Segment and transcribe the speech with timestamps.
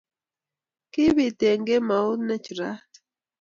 [0.91, 2.91] kibiit eng kemout ne churat